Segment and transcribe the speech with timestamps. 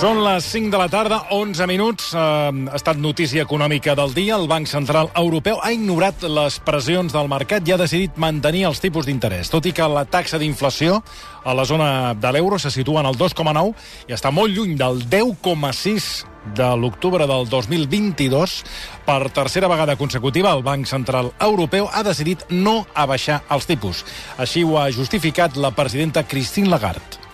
[0.00, 2.14] Són les 5 de la tarda, 11 minuts.
[2.16, 4.38] Eh, ha estat notícia econòmica del dia.
[4.38, 8.80] El Banc Central Europeu ha ignorat les pressions del mercat i ha decidit mantenir els
[8.80, 9.52] tipus d'interès.
[9.52, 11.02] Tot i que la taxa d'inflació
[11.44, 13.76] a la zona de l'euro se situa en el 2,9
[14.08, 16.10] i està molt lluny del 10,6
[16.56, 18.58] de l'octubre del 2022,
[19.04, 24.06] per tercera vegada consecutiva, el Banc Central Europeu ha decidit no abaixar els tipus.
[24.38, 27.29] Així ho ha justificat la presidenta Christine Lagarde.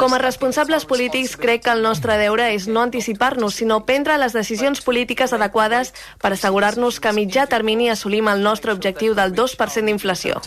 [0.00, 4.36] Com a responsables polítics, crec que el nostre deure és no anticipar-nos, sinó prendre les
[4.36, 9.88] decisions polítiques adequades per assegurar-nos que a mitjà termini assolim el nostre objectiu del 2%
[9.88, 10.40] d'inflació.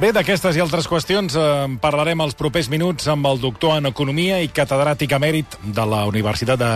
[0.00, 1.46] Bé, d'aquestes i altres qüestions eh,
[1.82, 6.60] parlarem els propers minuts amb el doctor en Economia i catedràtic emèrit de la Universitat
[6.60, 6.74] de,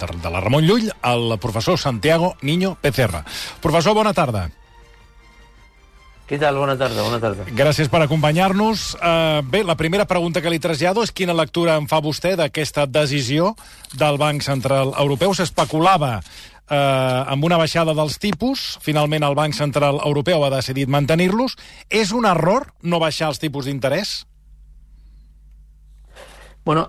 [0.00, 3.24] de, de la Ramon Llull, el professor Santiago Niño Pecerra.
[3.60, 4.50] Professor, bona tarda.
[6.32, 6.56] Què tal?
[6.56, 7.44] Bona tarda, bona tarda.
[7.52, 8.94] Gràcies per acompanyar-nos.
[8.96, 12.86] Uh, bé, la primera pregunta que li trasllado és quina lectura en fa vostè d'aquesta
[12.88, 13.50] decisió
[14.00, 15.34] del Banc Central Europeu.
[15.36, 16.14] S'especulava
[16.72, 16.76] eh,
[17.34, 18.62] amb una baixada dels tipus.
[18.80, 21.58] Finalment, el Banc Central Europeu ha decidit mantenir-los.
[21.92, 24.14] És un error no baixar els tipus d'interès?
[26.64, 26.88] Bueno,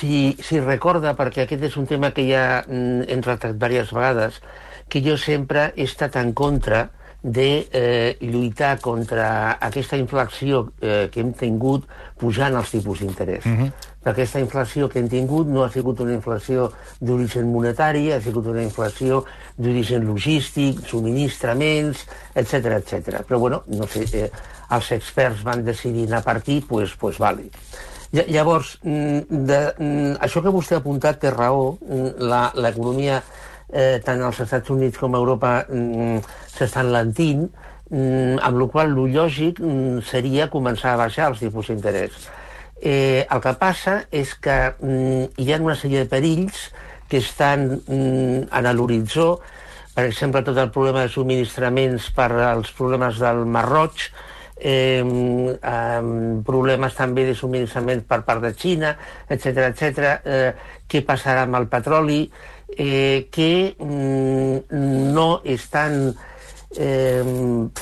[0.00, 4.42] si, si recorda, perquè aquest és un tema que ja mm, hem tractat diverses vegades,
[4.90, 6.88] que jo sempre he estat en contra
[7.24, 11.86] de eh, lluitar contra aquesta inflació eh, que hem tingut
[12.20, 13.46] pujant els tipus d'interès.
[13.46, 13.62] Uh mhm.
[13.64, 13.90] -huh.
[14.04, 18.46] Perquè aquesta inflació que hem tingut no ha sigut una inflació d'origen monetari, ha sigut
[18.46, 19.24] una inflació
[19.56, 23.24] d'origen logístic, subministraments, etc etc.
[23.26, 24.30] Però, bueno, no sé, eh,
[24.70, 27.48] els experts van decidir anar a partir, doncs, pues, pues vale.
[28.12, 32.06] Llavors, mm, de, mm, això que vostè ha apuntat té raó, mm,
[32.54, 33.22] l'economia
[33.72, 36.22] eh, tant als Estats Units com a Europa mm,
[36.54, 37.46] s'estan lentint,
[37.90, 42.28] mm, amb la qual lo lògic mm, seria començar a baixar els tipus d'interès.
[42.84, 44.58] Eh, el que passa és que
[45.38, 46.68] hi ha una sèrie de perills
[47.08, 49.38] que estan en l'horitzó,
[49.94, 54.08] per exemple, tot el problema de subministraments per als problemes del Mar Roig,
[54.56, 55.04] eh,
[55.62, 56.00] eh,
[56.46, 58.96] problemes també de subministrament per part de Xina,
[59.28, 60.10] etc etc.
[60.24, 60.50] Eh,
[60.90, 62.24] què passarà amb el petroli?
[62.76, 66.14] Eh, que mm, no estan
[66.76, 67.22] eh,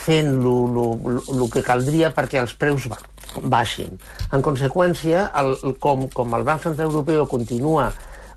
[0.04, 2.88] fent el que caldria perquè els preus
[3.42, 3.98] baixin.
[4.32, 7.90] En conseqüència, el, com, com el Banc Central Europeu continua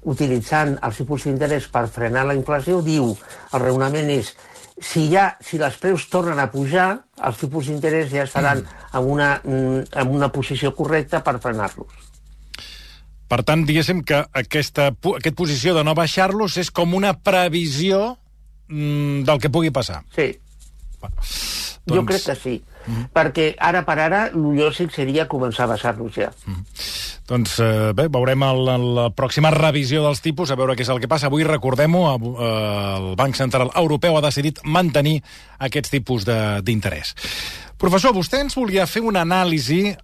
[0.06, 3.12] utilitzant els tipus d'interès per frenar la inflació, diu,
[3.52, 4.32] el raonament és,
[4.78, 6.90] si, ja, si els preus tornen a pujar,
[7.26, 12.15] els tipus d'interès ja estaran en una, mm, en una posició correcta per frenar-los.
[13.28, 18.18] Per tant, diguéssim que aquesta, aquesta posició de no baixar-los és com una previsió
[18.70, 20.04] mm, del que pugui passar.
[20.16, 20.30] Sí.
[21.02, 21.16] Bueno,
[21.86, 21.98] doncs...
[21.98, 22.56] Jo crec que sí.
[22.86, 23.10] Mm -hmm.
[23.14, 26.32] Perquè ara per ara el lògic seria començar a baixar-los ja.
[26.46, 26.66] Mm -hmm.
[27.26, 31.00] Doncs eh, bé, veurem el, la pròxima revisió dels tipus, a veure què és el
[31.00, 31.26] que passa.
[31.26, 35.24] Avui, recordem-ho, el Banc Central Europeu ha decidit mantenir
[35.58, 37.16] aquests tipus d'interès.
[37.76, 39.96] Professor, vostè ens volia fer una anàlisi eh,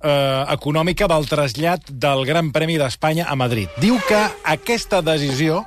[0.52, 3.72] econòmica del trasllat del Gran Premi d'Espanya a Madrid.
[3.80, 4.20] Diu que
[4.52, 5.62] aquesta decisió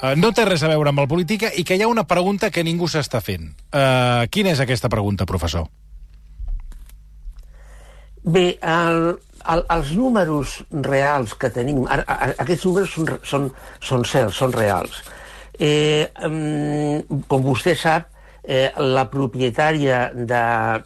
[0.00, 2.48] eh, no té res a veure amb la política i que hi ha una pregunta
[2.50, 3.50] que ningú s'està fent.
[3.52, 5.68] Eh, quina és aquesta pregunta, professor?
[8.24, 9.18] Bé, el,
[9.52, 13.50] el, els números reals que tenim, a, a, aquests números són, són,
[13.84, 15.02] són certs, són reals.
[15.60, 16.08] Eh,
[17.28, 18.08] com vostè sap,
[18.44, 20.42] eh, la propietària de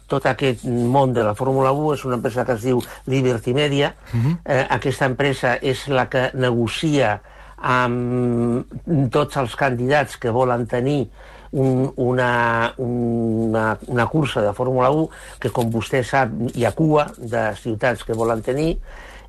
[0.07, 3.95] tot aquest món de la Fórmula 1 és una empresa que es diu Liberty Media.
[4.13, 4.25] Uh mhm.
[4.25, 4.37] -huh.
[4.45, 7.21] eh, aquesta empresa és la que negocia
[7.57, 8.65] amb
[9.09, 11.09] tots els candidats que volen tenir
[11.51, 17.07] un, una, una, una cursa de Fórmula 1 que, com vostè sap, hi ha cua
[17.17, 18.77] de ciutats que volen tenir.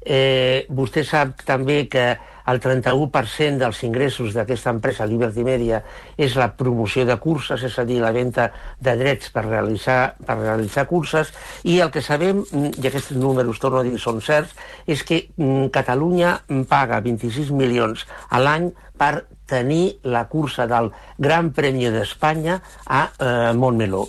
[0.04, 2.16] Eh, vostè sap també que
[2.48, 5.82] el 31% dels ingressos d'aquesta empresa Liberty Media
[6.16, 8.48] és la promoció de curses, és a dir, la venda
[8.80, 11.32] de drets per realitzar, per realitzar curses,
[11.68, 14.54] i el que sabem, i aquests números, torno a dir, són certs,
[14.86, 16.38] és que mm, Catalunya
[16.70, 23.52] paga 26 milions a l'any per tenir la cursa del Gran Premi d'Espanya a eh,
[23.56, 24.06] Montmeló.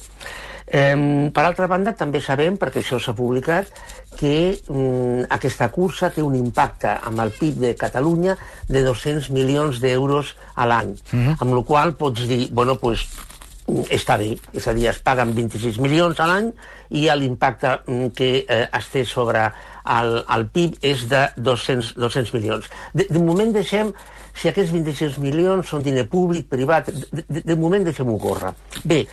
[0.72, 3.72] Eh, per altra banda, també sabem, perquè això s'ha publicat,
[4.20, 8.36] que mm, aquesta cursa té un impacte amb el PIB de Catalunya
[8.68, 11.26] de 200 milions d'euros a l'any, mhm.
[11.26, 11.36] -huh.
[11.40, 13.08] amb la qual pots dir, bueno, pues,
[13.90, 16.52] està bé, és a dir, es paguen 26 milions a l'any
[16.90, 19.52] i l'impacte mm, que eh, es té sobre
[19.86, 22.70] el, el PIB és de 200, 200 milions.
[22.94, 23.94] De, de moment deixem,
[24.34, 28.54] si aquests 26 milions són diner públic, privat, de, de, de moment deixem-ho córrer.
[28.84, 29.06] Bé,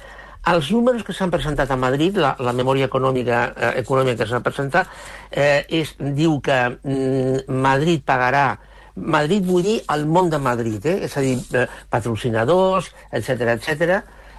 [0.46, 4.42] els números que s'han presentat a Madrid, la, la memòria econòmica, eh, econòmica que s'ha
[4.44, 4.90] presentat,
[5.30, 8.48] eh, és, diu que mm, Madrid pagarà
[8.96, 11.04] Madrid vull dir el món de Madrid, eh?
[11.04, 13.98] és a dir, eh, patrocinadors, etc etc.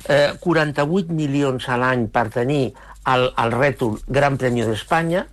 [0.10, 2.72] Eh, 48 milions a l'any per tenir
[3.12, 5.28] el, el rètol Gran Premi d'Espanya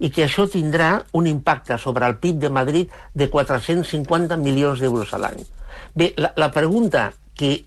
[0.00, 5.12] i que això tindrà un impacte sobre el PIB de Madrid de 450 milions d'euros
[5.12, 5.44] a l'any.
[5.92, 7.58] Bé, la, la pregunta que,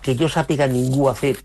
[0.00, 1.42] que jo sàpiga ningú ha fet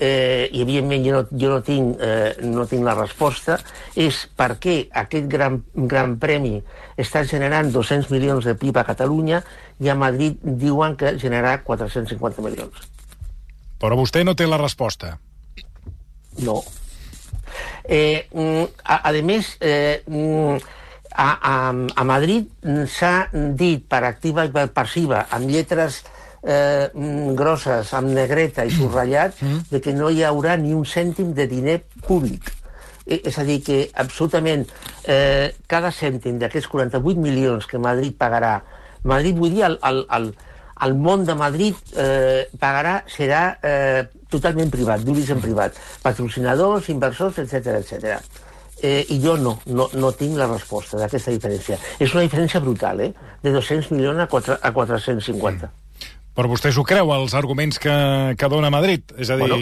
[0.00, 3.58] eh, i evidentment jo no, jo no, tinc, eh, no tinc la resposta,
[3.94, 6.56] és per què aquest gran, gran premi
[7.00, 9.42] està generant 200 milions de PIB a Catalunya
[9.80, 12.88] i a Madrid diuen que generarà 450 milions.
[13.80, 15.14] Però vostè no té la resposta.
[16.44, 16.60] No.
[17.84, 20.56] Eh, mm, a, a més, eh, mm,
[21.10, 21.54] a, a,
[21.96, 22.48] a Madrid
[22.88, 26.02] s'ha dit per activa i per passiva, amb lletres
[26.42, 29.68] eh, mm, grosses, amb negreta i subratllat, mm.
[29.70, 32.52] de que no hi haurà ni un cèntim de diner públic.
[33.10, 34.66] És a dir, que absolutament
[35.08, 38.60] eh, cada cèntim d'aquests 48 milions que Madrid pagarà,
[39.02, 40.30] Madrid vull dir el, el, el,
[40.86, 45.76] el món de Madrid eh, pagarà, serà eh, totalment privat, d'origen privat.
[46.04, 48.20] Patrocinadors, inversors, etc etc.
[48.80, 51.76] Eh, I jo no, no, no tinc la resposta d'aquesta diferència.
[51.98, 53.12] És una diferència brutal, eh?
[53.42, 55.68] De 200 milions a, 4, a 450.
[55.68, 55.89] Mm.
[56.36, 57.94] Però vostè s'ho creu, els arguments que,
[58.38, 59.02] que dona Madrid?
[59.18, 59.58] És a dir, bueno,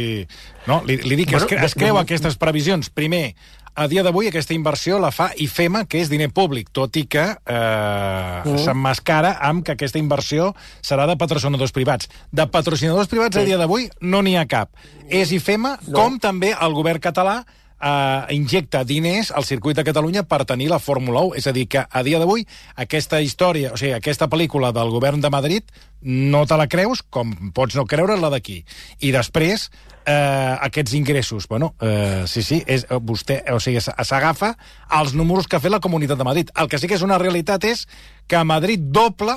[0.68, 2.90] no, li, li dic, bueno, es, es creu aquestes previsions.
[2.92, 3.32] Primer,
[3.78, 7.24] a dia d'avui aquesta inversió la fa IFEMA, que és diner públic, tot i que
[7.24, 8.58] eh, mm.
[8.64, 10.50] s'emmascara amb que aquesta inversió
[10.82, 12.10] serà de patrocinadors privats.
[12.34, 13.44] De patrocinadors privats sí.
[13.44, 14.74] a dia d'avui no n'hi ha cap.
[15.06, 15.94] És IFEMA, no.
[15.94, 17.40] com també el govern català
[17.80, 21.36] eh, injecta diners al circuit de Catalunya per tenir la Fórmula 1.
[21.38, 22.46] És a dir, que a dia d'avui
[22.76, 25.64] aquesta història, o sigui, aquesta pel·lícula del govern de Madrid
[26.00, 28.62] no te la creus com pots no creure la d'aquí.
[29.00, 29.68] I després,
[30.06, 34.56] eh, aquests ingressos, bueno, eh, sí, sí, és, eh, vostè, o sigui, s'agafa
[35.00, 36.50] els números que ha fet la Comunitat de Madrid.
[36.56, 37.86] El que sí que és una realitat és
[38.26, 39.36] que Madrid doble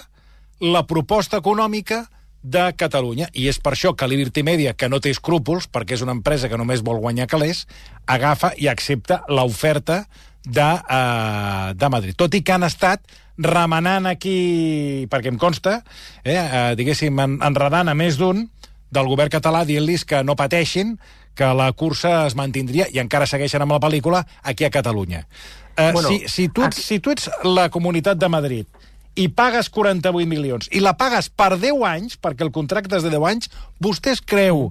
[0.60, 2.06] la proposta econòmica
[2.42, 3.30] de Catalunya.
[3.34, 6.50] I és per això que Liberty Media, que no té escrúpols, perquè és una empresa
[6.50, 7.66] que només vol guanyar calés,
[8.06, 10.06] agafa i accepta l'oferta
[10.44, 12.18] de, uh, de Madrid.
[12.18, 13.06] Tot i que han estat
[13.42, 15.82] remenant aquí, perquè em consta,
[16.24, 18.48] eh, uh, diguéssim, en, enredant a més d'un
[18.92, 20.98] del govern català dient-los que no pateixin,
[21.36, 25.24] que la cursa es mantindria i encara segueixen amb la pel·lícula aquí a Catalunya.
[25.78, 26.82] Uh, bueno, si, si, tu, aquí...
[26.82, 28.82] si tu ets la Comunitat de Madrid
[29.16, 33.12] i pagues 48 milions i la pagues per 10 anys, perquè el contracte és de
[33.14, 33.52] 10 anys,
[33.84, 34.70] vostè es creu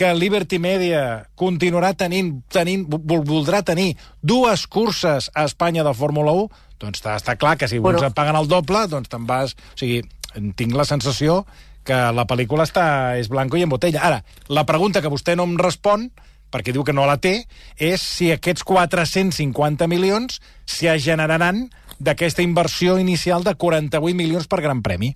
[0.00, 6.46] que Liberty Media continuarà tenint, tenint voldrà tenir dues curses a Espanya de Fórmula 1?
[6.80, 8.00] Doncs està, està clar que si bueno.
[8.00, 9.52] ens paguen el doble, doncs te'n vas...
[9.52, 10.00] O sigui,
[10.56, 11.42] tinc la sensació
[11.84, 12.86] que la pel·lícula està,
[13.20, 14.00] és blanco i en botella.
[14.06, 16.08] Ara, la pregunta que vostè no em respon,
[16.50, 17.42] perquè diu que no la té,
[17.76, 21.66] és si aquests 450 milions s'hi generaran
[22.00, 25.14] d'aquesta inversió inicial de 48 milions per Gran Premi?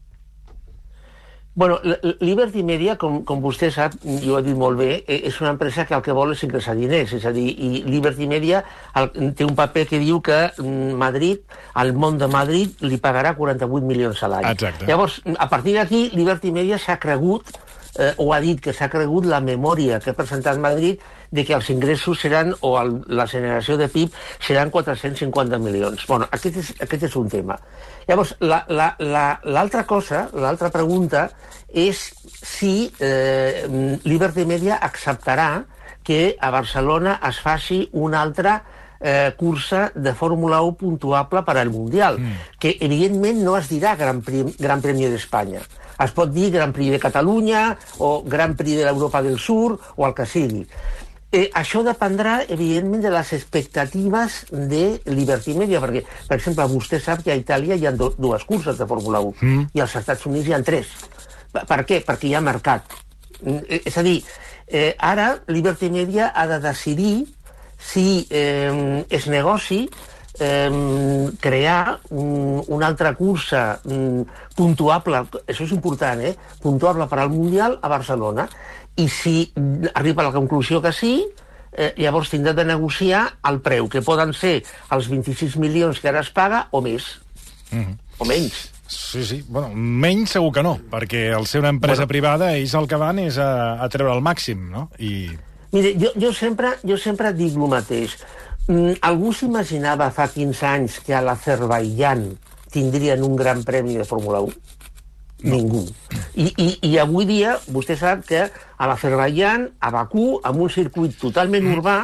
[1.56, 1.78] Bueno,
[2.18, 5.52] Liberty Media, com, com vostè sap, jo ho he dit molt bé, eh, és una
[5.54, 8.64] empresa que el que vol és ingressar diners, és a dir, i Liberty Media
[8.98, 11.44] el, té un paper que diu que mm, Madrid,
[11.78, 14.66] el món de Madrid, li pagarà 48 milions a l'any.
[14.88, 17.54] Llavors, a partir d'aquí, Liberty Media s'ha cregut
[17.98, 20.98] eh, o ha dit que s'ha cregut la memòria que ha presentat Madrid
[21.34, 26.06] de que els ingressos seran, o el, la generació de PIB seran 450 milions.
[26.06, 27.58] Bueno, aquest és, aquest és un tema.
[28.06, 31.26] Llavors, l'altra la, la, la, cosa, l'altra pregunta,
[31.74, 32.06] és
[32.38, 33.66] si eh,
[34.06, 35.64] Liberty Media acceptarà
[36.04, 38.60] que a Barcelona es faci una altra
[39.00, 42.58] eh, cursa de Fórmula 1 puntuable per al Mundial, mm.
[42.60, 45.64] que evidentment no es dirà Gran, Premi, Gran Premi d'Espanya.
[46.04, 47.66] Es pot dir Gran Prix de Catalunya
[48.02, 50.64] o Gran Prix de l'Europa del Sur o el que sigui.
[51.34, 57.24] Eh, això dependrà, evidentment, de les expectatives de Liberty Media, perquè, per exemple, vostè sap
[57.26, 59.64] que a Itàlia hi ha do, dues curses de Fórmula 1 mm.
[59.74, 60.92] i als Estats Units hi ha tres.
[61.54, 62.04] Per què?
[62.06, 62.94] Perquè hi ha mercat.
[63.42, 64.20] Eh, és a dir,
[64.68, 67.24] eh, ara Liberty Media ha de decidir
[67.82, 69.88] si eh, es negoci
[70.38, 74.22] eh, crear un, una altra cursa mm,
[74.54, 76.36] puntuable, això és important, eh?
[76.62, 78.46] puntuable per al Mundial a Barcelona.
[78.96, 79.52] I si
[79.94, 81.24] arriba a la conclusió que sí,
[81.72, 84.60] eh, llavors tindrà de negociar el preu, que poden ser
[84.94, 87.18] els 26 milions que ara es paga o més.
[87.70, 87.98] Mm -hmm.
[88.18, 88.70] O menys.
[88.86, 89.44] Sí, sí.
[89.48, 92.08] Bueno, menys segur que no, perquè al ser una empresa bueno.
[92.08, 94.90] privada, ells el que van és a, a treure el màxim, no?
[94.98, 95.30] I...
[95.72, 98.18] Mire, jo, jo, sempre, jo sempre dic el mateix.
[98.68, 102.38] Mm, algú s'imaginava fa 15 anys que a l'Azerbaidjan
[102.70, 104.63] tindrien un gran premi de Fórmula 1?
[105.44, 105.58] No.
[105.58, 105.84] Ningú.
[106.40, 111.16] I, i, I avui dia, vostè sap que a l'Azerbaiyán, a Bakú, amb un circuit
[111.20, 111.98] totalment urbà,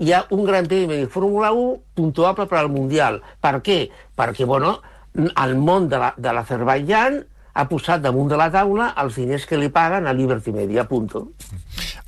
[0.00, 3.20] hi ha un gran premi de Fórmula 1 puntuable per al Mundial.
[3.44, 3.80] Per què?
[4.16, 4.78] Perquè, bueno,
[5.18, 7.26] el món de l'Azerbaiyán la,
[7.58, 11.24] ha posat damunt de la taula els diners que li paguen a Liberty Media, punto.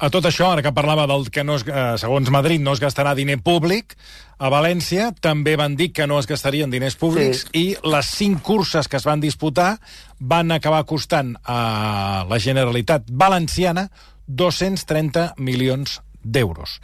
[0.00, 2.80] A tot això, ara que parlava del que no es, eh, segons Madrid no es
[2.80, 3.96] gastarà diner públic,
[4.40, 7.50] a València també van dir que no es gastarien diners públics sí.
[7.52, 9.74] i les cinc curses que es van disputar
[10.18, 13.90] van acabar costant a la Generalitat Valenciana
[14.26, 16.78] 230 milions d'euros.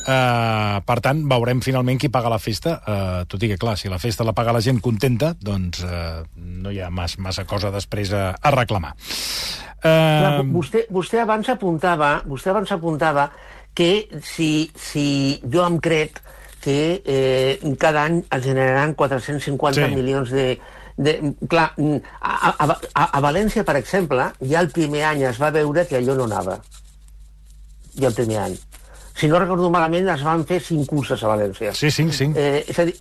[0.00, 3.90] Uh, per tant, veurem finalment qui paga la festa, uh, tot i que, clar, si
[3.92, 7.70] la festa la paga la gent contenta, doncs uh, no hi ha massa, massa cosa
[7.74, 8.94] després a, a reclamar.
[9.80, 13.30] Clar, vostè, vostè abans apuntava, vostè abans apuntava
[13.74, 15.06] que si, si
[15.48, 16.20] jo em crec
[16.60, 19.94] que eh, cada any es generaran 450 sí.
[19.94, 20.48] milions de,
[21.00, 21.14] de,
[21.48, 21.70] clar,
[22.20, 25.96] a, a, a, a València, per exemple, ja el primer any es va veure que
[26.00, 26.58] allò no anava.
[27.96, 28.58] Ja el primer any
[29.20, 31.74] si no recordo malament, es van fer cinc curses a València.
[31.76, 32.38] Sí, cinc, cinc.
[32.40, 32.94] Eh, és a dir,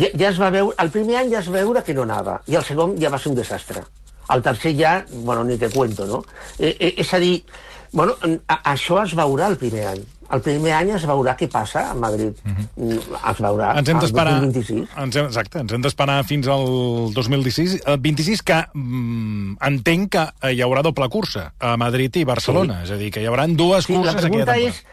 [0.00, 2.40] ja, ja es va veure, el primer any ja es va veure que no anava,
[2.50, 3.84] i el segon ja va ser un desastre.
[4.32, 6.24] El tercer ja, bueno, ni te cuento, no?
[6.58, 7.44] Eh, eh, és a dir,
[7.92, 8.16] bueno,
[8.48, 10.02] a, això es veurà el primer any.
[10.32, 12.32] El primer any es veurà què passa a Madrid.
[12.42, 13.18] Mm -hmm.
[13.30, 14.42] Es veurà ens hem d'esperar.
[14.42, 16.64] Ens hem, exacte, ens hem d'esperar fins al
[17.12, 17.82] 2026.
[17.86, 22.78] El 26 que mm, entenc que hi haurà doble cursa a Madrid i Barcelona.
[22.78, 22.84] Sí.
[22.84, 24.84] És a dir, que hi haurà dues sí, curses la pregunta és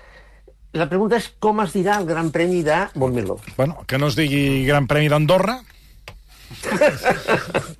[0.73, 3.39] la pregunta és com es dirà el Gran Premi de Montmeló.
[3.57, 5.59] Bueno, que no es digui Gran Premi d'Andorra,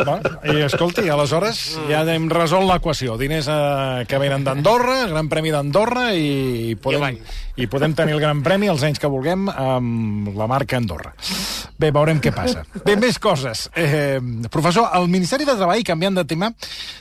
[0.06, 1.60] bueno, I escolti, aleshores
[1.90, 3.18] ja hem resolt l'equació.
[3.20, 7.20] Diners eh, que venen d'Andorra, Gran Premi d'Andorra i podem,
[7.58, 11.14] i podem tenir el Gran Premi els anys que vulguem amb la marca Andorra.
[11.82, 12.66] Bé, veurem què passa.
[12.86, 13.68] Bé, més coses.
[13.76, 14.20] Eh,
[14.54, 16.52] professor, el Ministeri de Treball, canviant de tema,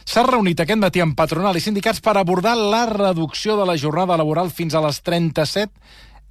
[0.04, 4.18] s'ha reunit aquest matí amb patronal i sindicats per abordar la reducció de la jornada
[4.20, 5.70] laboral fins a les 37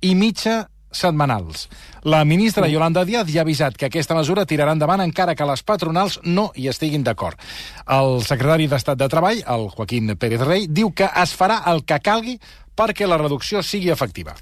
[0.01, 1.67] i mitja setmanals.
[2.03, 5.63] La ministra Yolanda Díaz ja ha avisat que aquesta mesura tirarà endavant encara que les
[5.63, 7.39] patronals no hi estiguin d'acord.
[7.86, 12.00] El secretari d'Estat de Treball, el Joaquín Pérez Rey, diu que es farà el que
[12.03, 12.39] calgui
[12.75, 14.36] perquè la reducció sigui efectiva.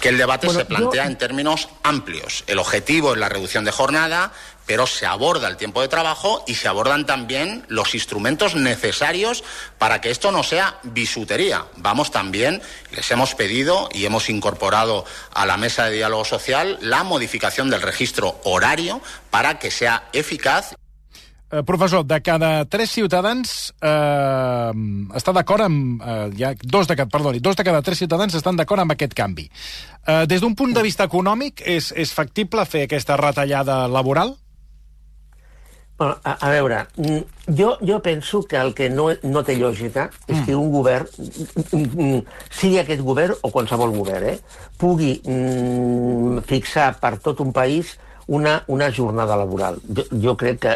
[0.00, 1.10] que el debate bueno, se plantea yo...
[1.10, 2.44] en términos amplios.
[2.46, 4.32] El objetivo es la reducción de jornada,
[4.70, 9.42] pero se aborda el tiempo de trabajo y se abordan también los instrumentos necesarios
[9.78, 11.64] para que esto no sea bisutería.
[11.78, 12.62] Vamos también,
[12.92, 17.82] les hemos pedido y hemos incorporado a la mesa de diálogo social la modificación del
[17.82, 19.00] registro horario
[19.32, 20.76] para que sea eficaz
[21.52, 24.70] Eh, professor, de cada tres ciutadans eh,
[25.18, 25.98] està d'acord amb...
[25.98, 29.48] Eh, ja, dos de perdoni, dos de cada tres ciutadans estan d'acord amb aquest canvi.
[30.06, 34.36] Eh, des d'un punt de vista econòmic, és, és factible fer aquesta retallada laboral?
[36.00, 40.06] Bueno, a, a veure, mm, jo, jo penso que el que no, no té lògica
[40.24, 40.46] és mm.
[40.46, 46.94] que un govern, mm, mm, sigui aquest govern o qualsevol govern, eh, pugui mm, fixar
[47.02, 47.98] per tot un país
[48.32, 49.76] una, una jornada laboral.
[49.92, 50.74] Jo, jo crec que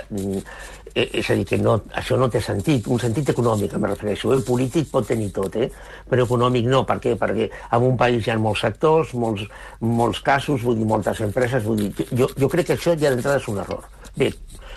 [0.92, 4.36] eh, és a dir, que no, això no té sentit, un sentit econòmic, em refereixo.
[4.36, 5.70] El polític pot tenir tot, eh?
[6.10, 6.84] però econòmic no.
[6.84, 7.16] Per què?
[7.16, 9.48] Perquè en un país hi ha molts sectors, molts,
[9.80, 13.40] molts casos, vull dir, moltes empreses, vull dir, jo, jo crec que això ja d'entrada
[13.40, 13.88] és un error.
[14.14, 14.28] Bé,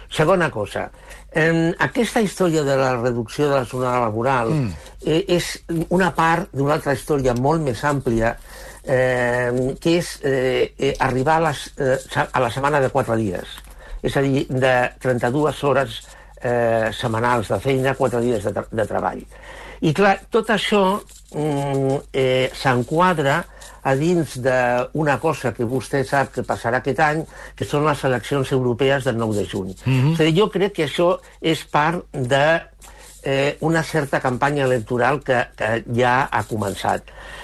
[0.09, 0.87] segona cosa,
[1.31, 4.71] eh, aquesta història de la reducció de la jornada laboral mm.
[5.05, 5.51] eh, és
[5.89, 8.35] una part d'una altra història molt més àmplia
[8.87, 11.97] eh, que és eh, eh, arribar a, les, eh,
[12.31, 13.57] a la setmana de 4 dies.
[14.05, 14.73] És a dir, de
[15.03, 15.99] 32 hores
[16.41, 19.23] eh, setmanals de feina, 4 dies de, tra de treball.
[19.81, 21.01] I clar, tot això
[21.33, 23.43] mm, eh, s'enquadra
[23.87, 27.23] a dins d'una cosa que vostè sap que passarà aquest any,
[27.55, 29.75] que són les eleccions europees del 9 de juny.
[29.85, 30.13] Mm -hmm.
[30.13, 32.61] És a dir, jo crec que això és part de
[33.23, 37.03] eh, una certa campanya electoral que, que ja ha començat.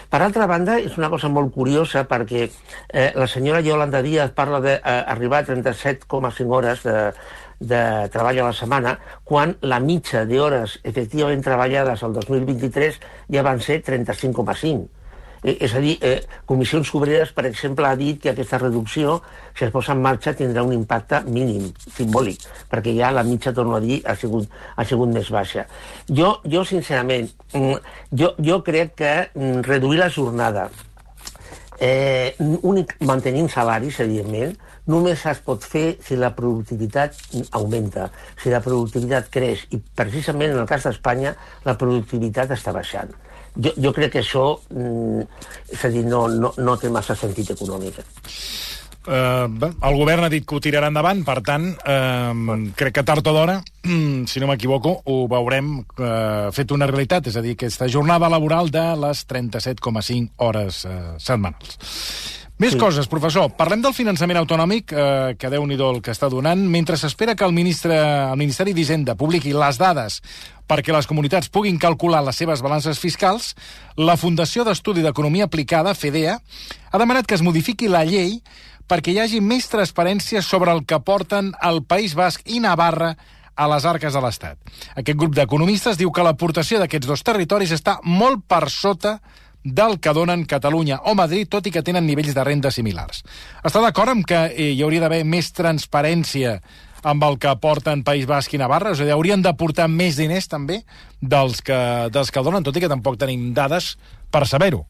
[0.10, 4.60] Per altra banda, és una cosa molt curiosa perquè eh, la senyora Yolanda Díaz parla
[4.62, 7.12] d'arribar eh, a 37,5 hores de,
[7.70, 13.00] de treball a la setmana, quan la mitja d'hores efectivament treballades el 2023
[13.32, 15.04] ja van ser 35,5
[15.44, 19.22] Eh, és a dir, eh, Comissions Obreres, per exemple, ha dit que aquesta reducció,
[19.54, 21.68] si es posa en marxa, tindrà un impacte mínim,
[21.98, 25.68] simbòlic, perquè ja la mitja, torno a dir, ha sigut, ha sigut més baixa.
[26.08, 27.76] Jo, jo sincerament, mm,
[28.12, 30.70] jo, jo crec que mm, reduir la jornada
[31.80, 34.56] eh, únic, mantenint salaris, evidentment,
[34.88, 37.20] només es pot fer si la productivitat
[37.52, 38.10] augmenta,
[38.42, 41.36] si la productivitat creix, i precisament en el cas d'Espanya
[41.68, 43.14] la productivitat està baixant
[43.56, 45.26] jo, jo crec que això mm,
[45.74, 48.02] és a dir, no, no, no té massa sentit econòmic.
[49.04, 53.04] Uh, bé, el govern ha dit que ho tirarà endavant, per tant, uh, crec que
[53.04, 53.58] tard o d'hora,
[54.32, 58.72] si no m'equivoco, ho veurem uh, fet una realitat, és a dir, aquesta jornada laboral
[58.72, 61.76] de les 37,5 hores uh, setmanals.
[62.64, 62.80] Més sí.
[62.80, 63.50] coses, professor.
[63.60, 67.44] Parlem del finançament autonòmic, eh, que déu nhi el que està donant, mentre s'espera que
[67.44, 67.98] el, ministre,
[68.32, 70.22] el Ministeri d'Hisenda publiqui les dades
[70.64, 73.52] perquè les comunitats puguin calcular les seves balances fiscals,
[73.98, 78.40] la Fundació d'Estudi d'Economia Aplicada, FEDEA, ha demanat que es modifiqui la llei
[78.88, 83.18] perquè hi hagi més transparència sobre el que porten el País Basc i Navarra
[83.56, 84.58] a les arques de l'Estat.
[84.96, 89.20] Aquest grup d'economistes diu que l'aportació d'aquests dos territoris està molt per sota
[89.64, 93.24] del que donen Catalunya o Madrid, tot i que tenen nivells de renda similars.
[93.64, 96.60] Està d'acord amb que hi hauria d'haver més transparència
[97.04, 98.94] amb el que aporten País Basc i Navarra?
[98.94, 100.82] És a dir, haurien d'aportar més diners també
[101.20, 101.78] dels que,
[102.12, 103.94] dels que donen, tot i que tampoc tenim dades
[104.32, 104.86] per saber-ho.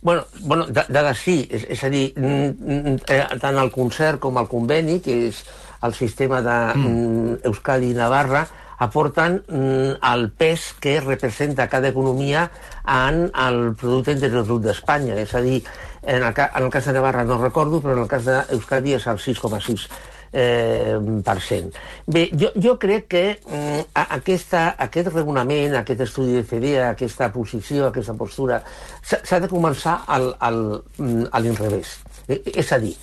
[0.00, 5.00] Bueno, bueno dades sí, és, és a dir, eh, tant el concert com el conveni,
[5.04, 5.42] que és
[5.84, 7.92] el sistema d'Euskadi mm.
[7.92, 8.46] i Navarra,
[8.80, 12.50] aporten mm, el pes que representa cada economia
[12.88, 15.18] en el producte interior brut d'Espanya.
[15.20, 15.60] És a dir,
[16.02, 19.06] en el, en el cas de Navarra no recordo, però en el cas d'Euskadi és
[19.10, 19.86] el 6,6
[20.32, 21.70] eh, per cent.
[22.06, 27.88] Bé, jo, jo crec que mm, aquesta, aquest regulament, aquest estudi de FEDEA, aquesta posició,
[27.90, 28.62] aquesta postura,
[29.04, 30.60] s'ha de començar al, al,
[30.96, 31.98] mm, a l'inrevés.
[32.28, 32.96] Eh, és a dir,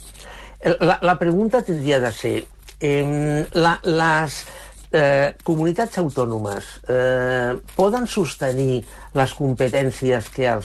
[0.82, 2.38] la, la pregunta tindria de ser
[2.82, 4.46] eh, la, les
[4.98, 8.82] eh, comunitats autònomes eh, poden sostenir
[9.18, 10.56] les competències que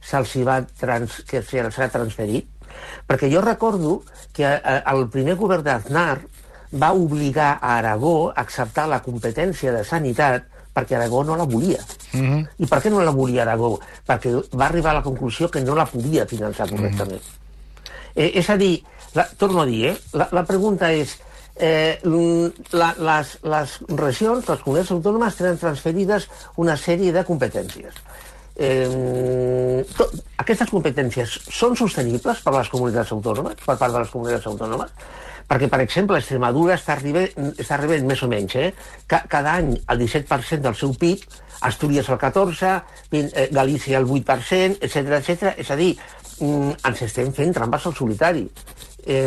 [0.00, 2.48] se'ls va, trans, que se ha transferit?
[3.06, 4.00] Perquè jo recordo
[4.36, 6.20] que eh, el primer govern d'Aznar
[6.70, 11.80] va obligar a Aragó a acceptar la competència de sanitat perquè Aragó no la volia.
[12.12, 12.46] Mm -hmm.
[12.58, 13.80] I per què no la volia Aragó?
[14.06, 17.22] Perquè va arribar a la conclusió que no la podia finançar correctament.
[17.22, 18.22] Mm -hmm.
[18.22, 18.82] eh, és a dir,
[19.14, 21.18] la, torno a dir, eh, la, la pregunta és
[21.60, 22.00] eh,
[22.72, 26.28] la, les, les regions, les comunitats autònomes, tenen transferides
[26.62, 28.00] una sèrie de competències.
[28.60, 30.06] Eh, to,
[30.42, 34.92] aquestes competències són sostenibles per les comunitats autònomes, per part de les comunitats autònomes?
[35.50, 38.68] Perquè, per exemple, Extremadura està arribant, està arribant més o menys, eh?
[39.08, 41.24] cada any el 17% del seu PIB,
[41.66, 45.54] Astúries el 14%, eh, Galícia el 8%, etc etc.
[45.60, 45.90] És a dir,
[46.38, 48.46] mm, ens estem fent trampes al solitari.
[49.04, 49.26] Eh,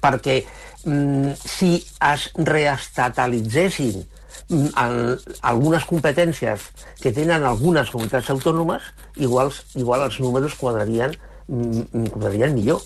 [0.00, 1.76] perquè mm, si
[2.12, 4.02] es reestatalitzessin
[4.48, 4.98] mm, el,
[5.42, 6.68] algunes competències
[7.00, 8.82] que tenen algunes comunitats autònomes,
[9.16, 11.16] igual, igual els números quadrarien,
[11.48, 12.82] mm, mm, quadrarien millor.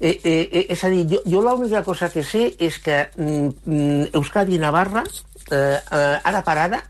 [0.00, 4.14] Eh, eh, eh, és a dir, jo, jo l'única cosa que sé és que mm,
[4.18, 5.04] Euskadi i Navarra,
[5.50, 6.80] eh, eh, ara per ara,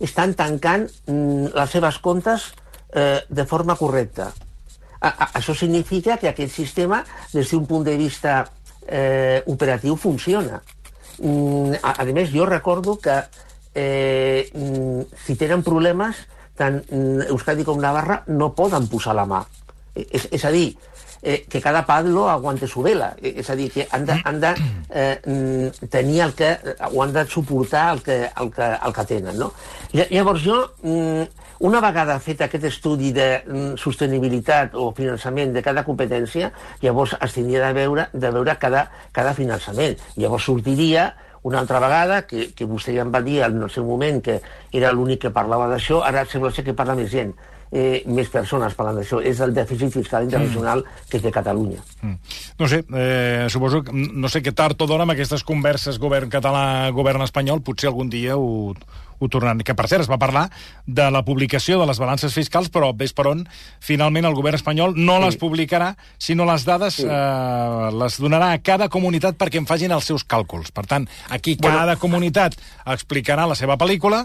[0.00, 2.52] estan tancant mm, les seves comptes
[2.94, 4.30] eh, de forma correcta.
[5.00, 8.44] A, a, això significa que aquest sistema, des d'un punt de vista
[8.86, 10.60] eh, operatiu funciona.
[11.20, 13.16] Mm, a, a més, jo recordo que
[13.74, 16.24] eh, mm, si tenen problemes,
[16.56, 19.42] tant mm, Euskadi com Navarra no poden posar la mà.
[19.94, 20.72] Eh, és, és a dir,
[21.22, 23.14] eh, que cada padlo aguante su vela.
[23.20, 24.54] Eh, és a dir, que han de, han de
[24.90, 26.56] eh, mm, tenir el que,
[26.92, 29.38] o han de suportar el que, el que, el que tenen.
[29.38, 29.52] No?
[29.92, 30.58] Llavors jo,
[31.60, 33.28] una vegada fet aquest estudi de
[33.76, 39.34] sostenibilitat o finançament de cada competència, llavors es tindria de veure, de veure cada, cada
[39.34, 39.98] finançament.
[40.16, 41.10] Llavors sortiria
[41.42, 44.40] una altra vegada, que, que vostè ja em va dir en el seu moment que
[44.72, 47.32] era l'únic que parlava d'això, ara sembla ser que parla més gent
[47.72, 49.20] eh, més persones parlant d'això.
[49.22, 51.10] És el dèficit fiscal internacional mm.
[51.10, 51.82] que té Catalunya.
[52.02, 52.16] Mm.
[52.60, 56.30] No sé, eh, suposo que no sé que tard o d'hora amb aquestes converses govern
[56.32, 58.74] català, govern espanyol, potser algun dia ho,
[59.20, 59.62] ho tornaran.
[59.62, 60.48] Que, per cert, es va parlar
[60.86, 63.44] de la publicació de les balances fiscals, però ves per on,
[63.84, 65.26] finalment el govern espanyol no sí.
[65.26, 67.06] les publicarà, sinó les dades sí.
[67.06, 70.72] eh, les donarà a cada comunitat perquè en facin els seus càlculs.
[70.74, 72.58] Per tant, aquí bueno, cada comunitat
[72.96, 74.24] explicarà la seva pel·lícula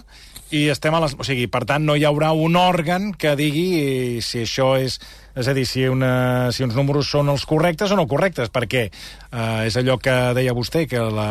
[0.54, 1.16] i estem a les...
[1.18, 5.00] O sigui, per tant, no hi haurà un òrgan que digui si això és...
[5.36, 8.86] És a dir, si, una, si uns números són els correctes o no correctes, perquè
[8.88, 11.26] eh, és allò que deia vostè, que la,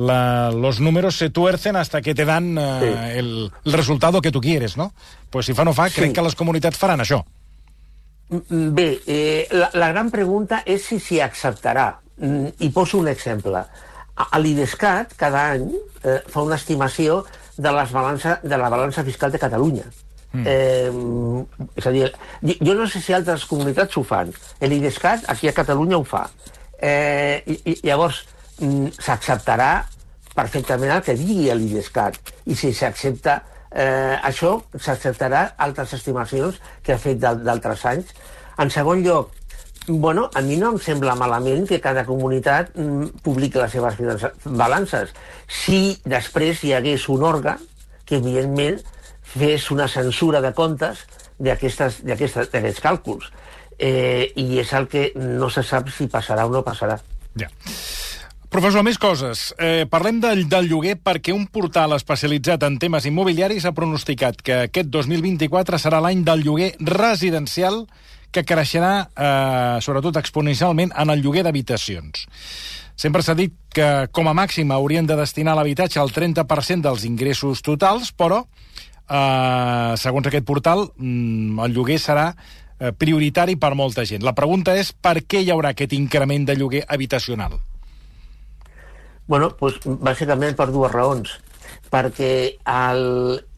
[0.00, 3.18] la, los números se tuercen hasta que te dan eh, sí.
[3.18, 4.94] el, el resultado que tu quieres, ¿no?
[5.28, 6.00] Pues si fa no fa, sí.
[6.00, 7.20] crec que les comunitats faran això.
[8.30, 11.90] Bé, eh, la, la gran pregunta és si s'hi acceptarà.
[12.16, 13.60] Mm, I poso un exemple.
[14.20, 15.68] A l'IDESCAT, cada any,
[16.02, 17.24] eh, fa una estimació
[17.58, 19.84] de, les balança, de la balança fiscal de Catalunya.
[20.32, 20.44] Mm.
[20.46, 22.08] Eh, és a dir,
[22.56, 24.32] jo no sé si altres comunitats ho fan.
[24.64, 26.28] L'IDESCAT aquí a Catalunya ho fa.
[26.80, 28.39] Eh, i, i llavors mm,
[28.98, 29.72] s'acceptarà
[30.34, 32.20] perfectament el que digui l'IDESCAT.
[32.46, 38.14] I si s'accepta eh, això, s'acceptarà altres estimacions que ha fet d'altres anys.
[38.60, 39.36] En segon lloc,
[39.86, 45.14] Bueno, a mi no em sembla malament que cada comunitat mm, publiqui les seves balances.
[45.48, 47.58] Si després hi hagués un òrgan
[48.04, 48.76] que, evidentment,
[49.22, 51.06] fes una censura de comptes
[51.40, 53.32] d'aquests càlculs.
[53.78, 57.00] Eh, I és el que no se sap si passarà o no passarà.
[57.40, 57.48] Ja.
[58.50, 59.52] Professor, més coses.
[59.62, 64.56] Eh, parlem del, del lloguer perquè un portal especialitzat en temes immobiliaris ha pronosticat que
[64.64, 67.84] aquest 2024 serà l'any del lloguer residencial
[68.34, 72.26] que creixerà, eh, sobretot exponencialment, en el lloguer d'habitacions.
[72.98, 77.62] Sempre s'ha dit que, com a màxim, haurien de destinar l'habitatge al 30% dels ingressos
[77.62, 82.34] totals, però, eh, segons aquest portal, mm, el lloguer serà
[82.80, 84.24] eh, prioritari per molta gent.
[84.24, 87.60] La pregunta és per què hi haurà aquest increment de lloguer habitacional?
[89.30, 91.36] Bueno, pues, bàsicament per dues raons.
[91.90, 92.30] Perquè
[92.66, 93.04] el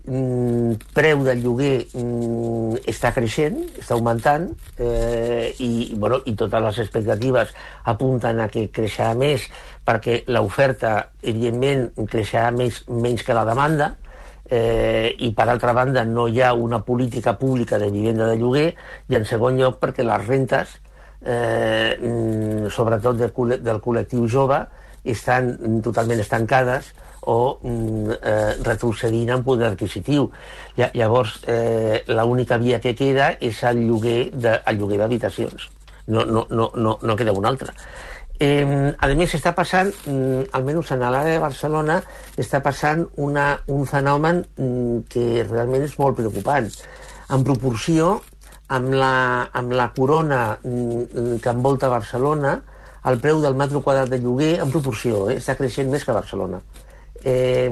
[0.04, 6.80] mm, preu del lloguer mm, està creixent, està augmentant, eh, i, bueno, i totes les
[6.84, 7.54] expectatives
[7.88, 9.46] apunten a que creixerà més
[9.88, 13.94] perquè l'oferta, evidentment, creixerà més, menys que la demanda,
[14.52, 18.68] eh, i per altra banda no hi ha una política pública de vivenda de lloguer,
[19.08, 20.76] i en segon lloc perquè les rentes,
[21.24, 24.60] eh, mm, sobretot del, col·lectiu jove,
[25.04, 30.30] estan totalment estancades o mm, eh, retrocedint en poder adquisitiu.
[30.76, 35.68] Llavors, eh, l'única via que queda és el lloguer de, el lloguer d'habitacions.
[36.06, 37.74] No, no, no, no, no queda una altra.
[38.42, 38.64] Eh,
[38.98, 42.00] a més, està passant, mm, almenys en l'àrea de Barcelona,
[42.36, 46.66] està passant una, un fenomen mm, que realment és molt preocupant.
[47.30, 48.16] En proporció
[48.74, 52.56] amb la, amb la corona mm, que envolta Barcelona,
[53.10, 55.38] el preu del metre quadrat de lloguer en proporció, eh?
[55.40, 56.60] està creixent més que Barcelona.
[57.22, 57.70] Eh,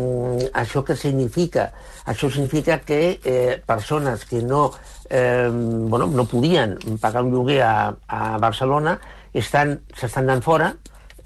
[0.54, 1.70] això què significa?
[2.10, 4.70] Això significa que eh, persones que no,
[5.08, 7.74] eh, bueno, no podien pagar un lloguer a,
[8.06, 8.98] a Barcelona
[9.34, 9.78] s'estan
[10.24, 10.72] anant fora,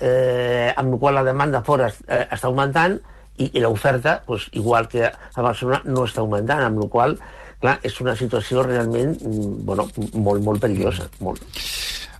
[0.00, 2.98] eh, amb la qual la demanda fora eh, està augmentant
[3.38, 7.16] i, i l'oferta, pues, igual que a Barcelona, no està augmentant, amb la qual
[7.64, 11.08] clar, és una situació realment mm, bueno, molt, molt perillosa.
[11.24, 11.44] Molt.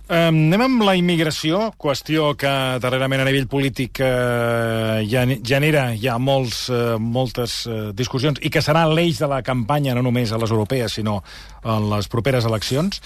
[0.05, 6.67] Um, anem amb la immigració, qüestió que darrerament a nivell polític uh, genera ja molts,
[6.69, 10.53] uh, moltes uh, discussions i que serà l'eix de la campanya no només a les
[10.53, 11.23] europees, sinó
[11.65, 13.01] en les properes eleccions.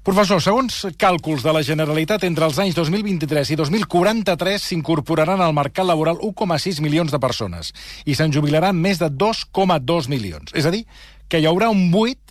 [0.00, 5.84] Professor, segons càlculs de la Generalitat, entre els anys 2023 i 2043 s'incorporaran al mercat
[5.84, 7.74] laboral 1,6 milions de persones
[8.08, 10.56] i se'n jubilaran més de 2,2 milions.
[10.56, 10.86] És a dir,
[11.28, 12.27] que hi haurà un buit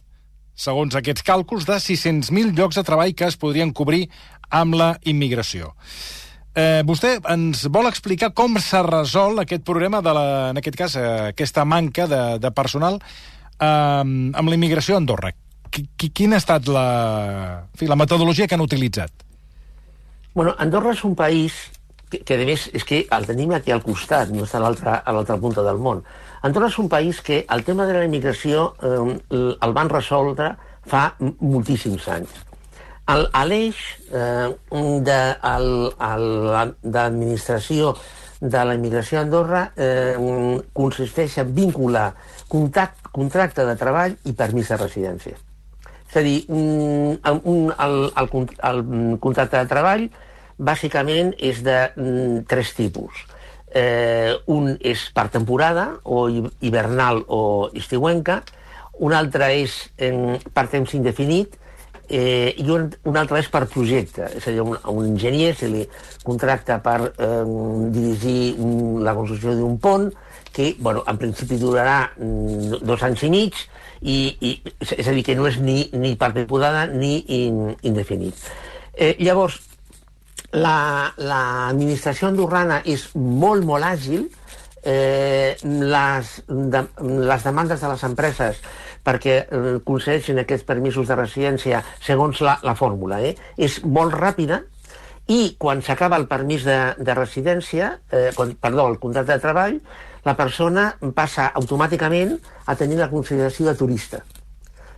[0.58, 4.08] segons aquests càlculs, de 600.000 llocs de treball que es podrien cobrir
[4.50, 5.76] amb la immigració.
[6.58, 10.96] Eh, vostè ens vol explicar com s'ha resolt aquest problema, de la, en aquest cas,
[10.98, 15.32] eh, aquesta manca de, de personal eh, amb la immigració a Andorra.
[15.70, 16.88] Qu quina ha estat la,
[17.78, 19.14] fi, la metodologia que han utilitzat?
[20.34, 21.54] Bueno, Andorra és un país
[22.10, 25.38] que, que a més, és que el tenim aquí al costat, no està a l'altra
[25.38, 26.02] punta del món.
[26.42, 30.52] Andorra és un país que el tema de la immigració eh, el van resoldre
[30.88, 32.36] fa moltíssims anys.
[33.08, 33.80] L'eix
[34.12, 34.50] eh,
[35.08, 35.20] de,
[38.40, 40.16] de la immigració a Andorra eh,
[40.78, 42.12] consisteix en vincular
[42.52, 45.40] contact, contracte de treball i permís de residència.
[46.08, 48.30] És a dir, un, un, el, el,
[48.70, 48.84] el
[49.24, 50.06] contracte de treball
[50.58, 53.26] bàsicament és de mm, tres tipus
[53.78, 56.26] eh, un és per temporada, o
[56.66, 58.42] hivernal o estiuenca,
[59.06, 61.54] un altre és en, per temps indefinit,
[62.10, 65.70] eh, i un, un altre és per projecte, és a dir, un, un enginyer se
[65.70, 65.84] li
[66.26, 67.44] contracta per eh,
[67.94, 68.56] dirigir
[69.06, 70.10] la construcció d'un pont,
[70.56, 73.60] que, bueno, en principi durarà mm, dos anys i mig,
[74.02, 78.50] i, i, és a dir, que no és ni, ni per temporada ni in, indefinit.
[78.94, 79.60] Eh, llavors,
[80.58, 84.28] l'administració la, andorrana és molt, molt àgil,
[84.84, 86.84] eh, les, de,
[87.28, 88.62] les demandes de les empreses
[89.08, 94.62] perquè eh, concedeixin aquests permisos de residència segons la, la fórmula, eh, és molt ràpida
[95.32, 99.80] i quan s'acaba el permís de, de residència, eh, quan, perdó, el contracte de treball,
[100.28, 102.36] la persona passa automàticament
[102.68, 104.24] a tenir la consideració de turista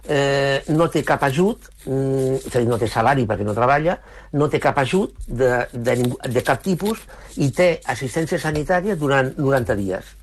[0.09, 3.97] eh, no té cap ajut, mm, és a dir, no té salari perquè no treballa,
[4.33, 5.95] no té cap ajut de, de,
[6.25, 7.03] de cap tipus
[7.37, 10.15] i té assistència sanitària durant 90 dies.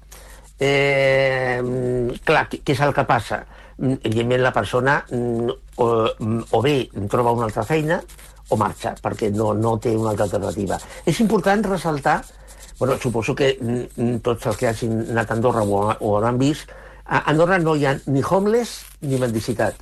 [0.59, 1.61] Eh,
[2.25, 3.45] clar, què és el que passa?
[3.79, 5.89] Mm, evidentment la persona mm, o,
[6.51, 6.79] o bé
[7.13, 8.01] troba una altra feina
[8.49, 10.79] o marxa, perquè no, no té una altra alternativa.
[11.05, 12.23] És important ressaltar,
[12.79, 13.55] bueno, suposo que
[14.23, 16.71] tots els que hagin anat a Andorra ho, ho hauran vist,
[17.09, 19.79] a Andorra no hi ha ni homeless ni mendicitat.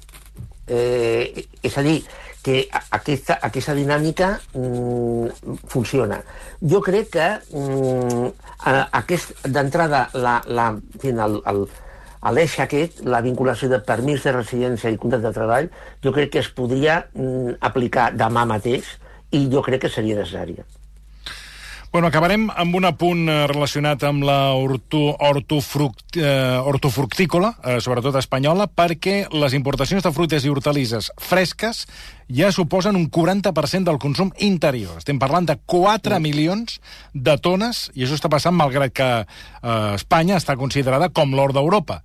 [0.68, 1.98] Eh, és a dir,
[2.44, 6.20] que aquesta, aquesta dinàmica mm, funciona.
[6.60, 8.28] Jo crec que mm,
[9.00, 10.68] aquest d'entrada la, la,
[11.00, 11.64] el,
[12.36, 15.72] l'eix aquest, la vinculació de permís de residència i contracte de treball,
[16.04, 18.92] jo crec que es podria mm, aplicar demà mateix
[19.32, 20.68] i jo crec que seria necessària.
[21.94, 28.16] Bueno, acabarem amb un apunt eh, relacionat amb la orto, ortofruct, eh, hortofructícola, eh, sobretot
[28.18, 31.84] espanyola, perquè les importacions de fruites i hortalisses fresques
[32.26, 34.96] ja suposen un 40% del consum interior.
[34.98, 36.24] Estem parlant de 4 mm.
[36.24, 36.80] milions
[37.14, 42.00] de tones, i això està passant malgrat que eh, Espanya està considerada com l'or d'Europa.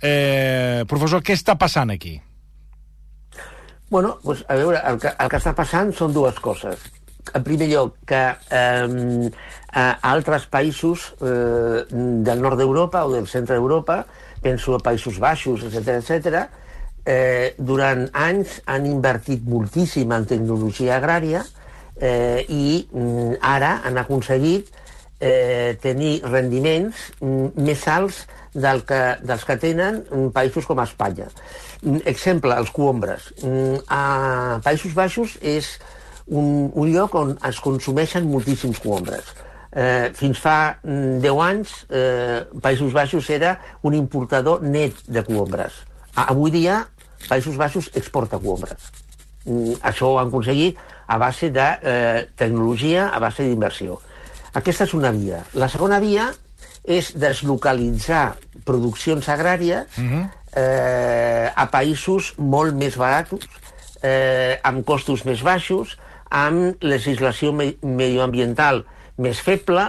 [0.00, 2.16] Eh, professor, què està passant aquí?
[3.92, 6.88] Bueno, pues, a veure, el que, el que està passant són dues coses
[7.30, 9.30] en primer lloc, que eh,
[9.72, 14.02] a altres països eh, del nord d'Europa o del centre d'Europa,
[14.42, 16.42] penso a Països Baixos, etc etc,
[17.06, 21.42] eh, durant anys han invertit moltíssim en tecnologia agrària
[21.96, 24.68] eh, i mm, ara han aconseguit
[25.22, 30.02] eh, tenir rendiments mm, més alts del que, dels que tenen
[30.34, 31.30] països com Espanya.
[31.80, 33.30] Mm, exemple, els coombres.
[33.88, 35.78] A Països Baixos és
[36.26, 39.32] un, un lloc on es consumeixen moltíssims cogombres.
[39.72, 40.92] Eh, fins fa 10
[41.24, 45.72] mm, anys, eh, Països Baixos era un importador net de cogombres.
[46.14, 46.82] Avui dia,
[47.28, 48.90] Països Baixos exporta cogombres.
[49.46, 53.98] Mm, això ho han aconseguit a base de eh, tecnologia, a base d'inversió.
[54.52, 55.40] Aquesta és una via.
[55.56, 56.28] La segona via
[56.84, 60.20] és deslocalitzar produccions agràries uh mhm.
[60.20, 60.28] -huh.
[60.60, 63.32] eh, a països molt més barats,
[64.02, 65.96] eh, amb costos més baixos,
[66.32, 68.82] amb legislació me medioambiental
[69.22, 69.84] més feble,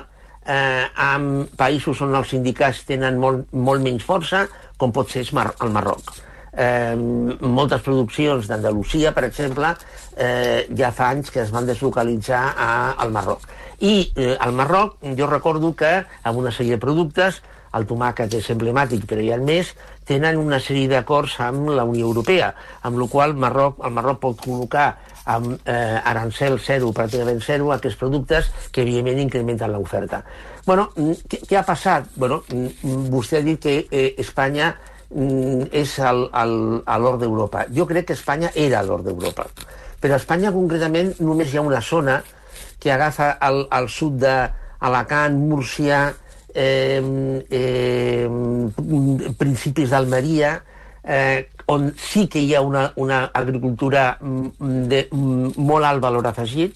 [0.46, 4.46] eh, amb països on els sindicats tenen molt, molt menys força,
[4.78, 6.14] com pot ser el Marroc.
[6.54, 6.96] Eh,
[7.42, 9.74] moltes produccions d'Andalusia, per exemple,
[10.18, 13.48] eh, ja fa anys que es van deslocalitzar a, al Marroc.
[13.80, 17.42] I eh, al Marroc, jo recordo que amb una sèrie de productes,
[17.74, 19.74] el tomàquet és emblemàtic, però hi ha més,
[20.08, 24.42] tenen una sèrie d'acords amb la Unió Europea, amb la qual Marroc, el Marroc pot
[24.44, 24.88] col·locar
[25.26, 30.24] amb eh, arancel zero, pràcticament zero, aquests productes que, evidentment, incrementen l'oferta.
[30.66, 32.10] Bueno, mm, què, què ha passat?
[32.16, 34.74] Bueno, mm, vostè ha dit que eh, Espanya
[35.10, 37.68] mm, és l'or d'Europa.
[37.72, 39.48] Jo crec que Espanya era l'or d'Europa.
[40.04, 42.20] Però a Espanya, concretament, només hi ha una zona
[42.80, 46.10] que agafa al, al sud d'Alacant, Múrcia,
[46.54, 47.02] eh,
[47.50, 48.28] eh,
[49.38, 50.56] principis d'Almeria,
[51.04, 56.28] eh, on sí que hi ha una, una agricultura mm, de mm, molt alt valor
[56.28, 56.76] afegit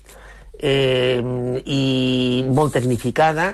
[0.59, 1.19] eh,
[1.65, 3.51] i molt tecnificada,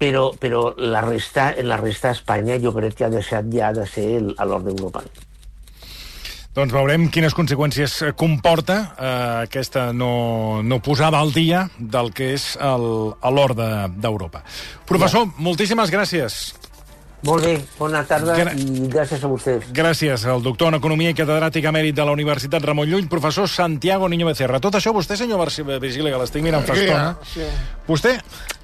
[0.00, 3.88] però, però la resta, en la resta d'Espanya jo crec que ha deixat ja de
[3.88, 5.04] ser l'or d'Europa.
[6.50, 9.10] Doncs veurem quines conseqüències comporta eh,
[9.44, 14.42] aquesta no, no posada al dia del que és l'or d'Europa.
[14.88, 15.44] Professor, ja.
[15.46, 16.40] moltíssimes gràcies.
[17.26, 19.66] Molt bé, bona tarda Gra i gràcies a vostès.
[19.76, 24.08] Gràcies al doctor en Economia i catedràtic emèrit de la Universitat Ramon Llull, professor Santiago
[24.08, 24.60] Niño Becerra.
[24.62, 27.44] Tot això vostè, senyor Virgili, que l'estic mirant fa estona, sí.
[27.88, 28.16] vostè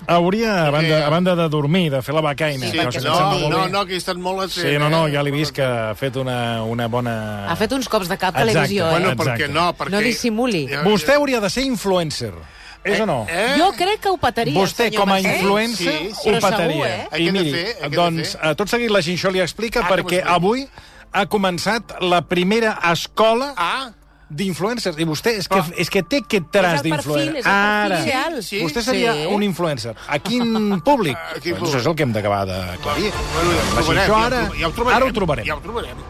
[0.07, 2.71] hauria, a banda, a banda de dormir, de fer la becaina...
[2.71, 4.49] Sí, que no, no, no, que he estat molt...
[4.55, 7.17] Sí, no, no, ja l'he vist que ha fet una, una bona...
[7.53, 8.97] Ha fet uns cops de cap a televisió, eh?
[8.97, 9.99] Bueno, perquè no, perquè...
[9.99, 10.67] No dissimuli.
[10.87, 12.33] Vostè hauria de ser influencer.
[12.95, 13.19] És o no?
[13.29, 13.57] Eh?
[13.59, 16.31] Jo crec que ho petaria, Vostè, com a influencer, sí, sí.
[16.31, 16.67] ho petaria.
[16.67, 17.23] Segur, eh?
[17.25, 20.67] I miri, fer, doncs, eh, tot seguit la Xinxó li explica ah, perquè avui
[21.17, 23.87] ha començat la primera escola ah
[24.27, 24.99] d'influencers.
[24.99, 25.75] I vostè és que, oh.
[25.79, 27.45] és que té aquest traç d'influencer.
[27.47, 28.01] Ara,
[28.43, 29.29] sí, vostè seria sí.
[29.31, 29.95] un influencer.
[30.09, 30.51] A quin
[30.89, 31.15] públic?
[31.15, 31.63] A quin públic?
[31.63, 33.15] Doncs és el que hem d'acabar d'aclarir.
[33.37, 35.51] Bueno, ja, ja, ho trobarem, ara, ja, ho trobarem, ara ho trobarem.
[35.53, 36.07] Ja ho trobarem.